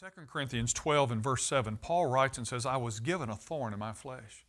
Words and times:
2 0.00 0.06
Corinthians 0.32 0.72
12 0.72 1.12
and 1.12 1.22
verse 1.22 1.44
7, 1.44 1.76
Paul 1.76 2.06
writes 2.06 2.38
and 2.38 2.48
says, 2.48 2.64
I 2.64 2.78
was 2.78 3.00
given 3.00 3.28
a 3.28 3.36
thorn 3.36 3.74
in 3.74 3.78
my 3.78 3.92
flesh. 3.92 4.46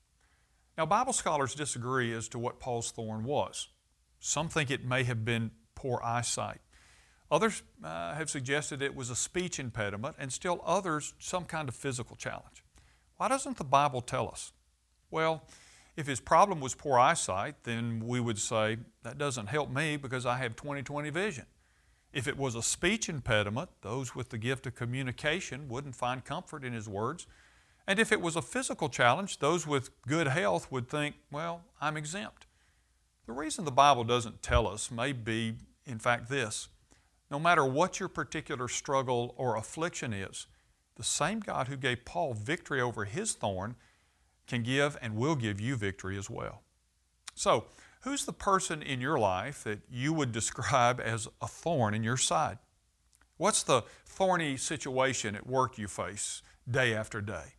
Now, 0.78 0.86
Bible 0.86 1.12
scholars 1.12 1.54
disagree 1.54 2.14
as 2.14 2.30
to 2.30 2.40
what 2.40 2.62
Paul's 2.62 2.90
thorn 2.90 3.26
was. 3.26 3.68
Some 4.22 4.48
think 4.48 4.72
it 4.72 4.86
may 4.86 5.04
have 5.04 5.26
been 5.26 5.52
poor 5.76 6.00
eyesight. 6.02 6.62
Others 7.29 7.64
uh, 7.84 8.14
have 8.14 8.29
suggested 8.29 8.82
it 8.82 8.96
was 8.96 9.10
a 9.10 9.16
speech 9.16 9.60
impediment, 9.60 10.16
and 10.18 10.32
still 10.32 10.62
others, 10.66 11.16
some 11.20 11.43
kind 11.43 11.68
of 11.68 11.75
physical 11.75 12.15
challenge. 12.15 12.63
Why 13.18 13.27
doesn't 13.27 13.57
the 13.57 13.65
Bible 13.65 13.99
tell 13.99 14.29
us? 14.29 14.54
Well, 15.09 15.43
if 15.97 16.07
his 16.07 16.21
problem 16.21 16.61
was 16.61 16.75
poor 16.75 16.97
eyesight, 16.97 17.65
then 17.65 17.99
we 18.05 18.21
would 18.21 18.39
say, 18.39 18.77
that 19.04 19.18
doesn't 19.18 19.47
help 19.47 19.70
me 19.70 19.97
because 19.97 20.25
I 20.25 20.38
have 20.38 20.55
20 20.55 20.83
20 20.83 21.09
vision. 21.09 21.45
If 22.14 22.28
it 22.28 22.38
was 22.38 22.55
a 22.55 22.62
speech 22.62 23.07
impediment, 23.07 23.70
those 23.82 24.16
with 24.16 24.30
the 24.30 24.38
gift 24.38 24.68
of 24.68 24.75
communication 24.75 25.70
wouldn't 25.70 25.96
find 25.96 26.25
comfort 26.25 26.64
in 26.64 26.73
his 26.73 26.89
words. 26.89 27.25
And 27.87 28.00
if 28.00 28.11
it 28.11 28.21
was 28.21 28.36
a 28.36 28.42
physical 28.42 28.89
challenge, 28.89 29.39
those 29.39 29.65
with 29.65 29.89
good 30.04 30.28
health 30.28 30.71
would 30.71 30.89
think, 30.89 31.15
well, 31.32 31.61
I'm 31.79 31.97
exempt. 31.97 32.45
The 33.25 33.34
reason 33.34 33.66
the 33.66 33.72
Bible 33.72 34.03
doesn't 34.03 34.42
tell 34.42 34.67
us 34.67 34.92
may 34.92 35.14
be, 35.14 35.56
in 35.86 36.00
fact, 36.00 36.30
this 36.30 36.67
no 37.30 37.39
matter 37.39 37.66
what 37.66 37.97
your 37.97 38.09
particular 38.09 38.67
struggle 38.67 39.34
or 39.38 39.56
affliction 39.56 40.12
is, 40.12 40.48
the 40.95 41.03
same 41.03 41.39
God 41.39 41.70
who 41.70 41.78
gave 41.78 42.03
Paul 42.03 42.34
victory 42.34 42.81
over 42.81 43.06
his 43.06 43.34
thorn 43.34 43.75
can 44.48 44.64
give 44.64 44.98
and 45.02 45.16
will 45.16 45.36
give 45.36 45.62
you 45.62 45.78
victory 45.78 46.17
as 46.17 46.30
well. 46.30 46.62
So, 47.41 47.63
who's 48.02 48.25
the 48.25 48.33
person 48.33 48.83
in 48.83 49.02
your 49.02 49.17
life 49.17 49.63
that 49.63 49.80
you 49.89 50.13
would 50.13 50.31
describe 50.31 51.02
as 51.03 51.27
a 51.41 51.47
thorn 51.47 51.95
in 51.95 52.03
your 52.03 52.16
side? 52.16 52.59
What's 53.38 53.64
the 53.64 53.81
thorny 54.05 54.58
situation 54.58 55.36
at 55.36 55.47
work 55.47 55.80
you 55.80 55.88
face 55.88 56.44
day 56.69 56.94
after 56.94 57.19
day? 57.19 57.55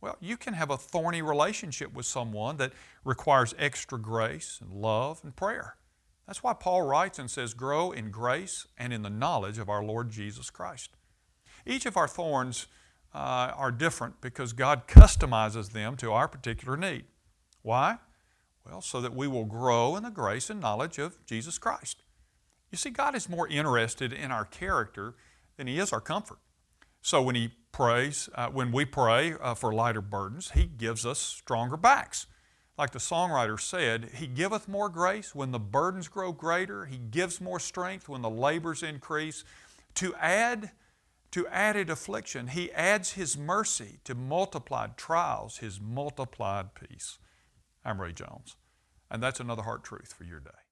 Well, 0.00 0.16
you 0.20 0.36
can 0.36 0.54
have 0.54 0.70
a 0.70 0.76
thorny 0.76 1.22
relationship 1.22 1.92
with 1.92 2.06
someone 2.06 2.56
that 2.58 2.72
requires 3.04 3.52
extra 3.58 3.98
grace 3.98 4.60
and 4.62 4.70
love 4.70 5.18
and 5.24 5.34
prayer. 5.34 5.74
That's 6.28 6.44
why 6.44 6.52
Paul 6.52 6.82
writes 6.82 7.18
and 7.18 7.28
says, 7.28 7.52
Grow 7.52 7.90
in 7.90 8.12
grace 8.12 8.68
and 8.78 8.92
in 8.92 9.02
the 9.02 9.10
knowledge 9.10 9.58
of 9.58 9.68
our 9.68 9.82
Lord 9.82 10.08
Jesus 10.08 10.50
Christ. 10.50 10.90
Each 11.66 11.84
of 11.84 11.96
our 11.96 12.06
thorns 12.06 12.68
uh, 13.12 13.50
are 13.56 13.72
different 13.72 14.20
because 14.20 14.52
God 14.52 14.86
customizes 14.86 15.72
them 15.72 15.96
to 15.96 16.12
our 16.12 16.28
particular 16.28 16.76
need. 16.76 17.06
Why? 17.62 17.98
Well, 18.68 18.80
so 18.80 19.00
that 19.00 19.14
we 19.14 19.28
will 19.28 19.44
grow 19.44 19.96
in 19.96 20.02
the 20.02 20.10
grace 20.10 20.50
and 20.50 20.60
knowledge 20.60 20.98
of 20.98 21.24
Jesus 21.24 21.58
Christ. 21.58 22.02
You 22.70 22.78
see, 22.78 22.90
God 22.90 23.14
is 23.14 23.28
more 23.28 23.46
interested 23.46 24.12
in 24.12 24.32
our 24.32 24.44
character 24.44 25.14
than 25.56 25.66
He 25.66 25.78
is 25.78 25.92
our 25.92 26.00
comfort. 26.00 26.38
So 27.00 27.22
when 27.22 27.36
He 27.36 27.52
prays, 27.70 28.28
uh, 28.34 28.48
when 28.48 28.72
we 28.72 28.84
pray 28.84 29.34
uh, 29.40 29.54
for 29.54 29.72
lighter 29.72 30.00
burdens, 30.00 30.50
He 30.50 30.64
gives 30.64 31.06
us 31.06 31.18
stronger 31.18 31.76
backs. 31.76 32.26
Like 32.76 32.90
the 32.90 32.98
songwriter 32.98 33.58
said, 33.58 34.10
He 34.16 34.26
giveth 34.26 34.68
more 34.68 34.88
grace 34.88 35.34
when 35.34 35.52
the 35.52 35.60
burdens 35.60 36.08
grow 36.08 36.32
greater. 36.32 36.86
He 36.86 36.98
gives 36.98 37.40
more 37.40 37.60
strength 37.60 38.08
when 38.08 38.22
the 38.22 38.30
labors 38.30 38.82
increase. 38.82 39.44
To 39.94 40.14
add 40.16 40.72
to 41.30 41.46
added 41.48 41.88
affliction, 41.88 42.48
He 42.48 42.72
adds 42.72 43.12
His 43.12 43.38
mercy 43.38 44.00
to 44.04 44.14
multiplied 44.14 44.96
trials, 44.96 45.58
His 45.58 45.80
multiplied 45.80 46.74
peace. 46.74 47.18
I'm 47.86 48.00
Ray 48.00 48.12
Jones, 48.12 48.56
and 49.12 49.22
that's 49.22 49.38
another 49.38 49.62
heart 49.62 49.84
truth 49.84 50.12
for 50.12 50.24
your 50.24 50.40
day. 50.40 50.65